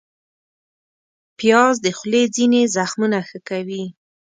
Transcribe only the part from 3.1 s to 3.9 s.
ښه کوي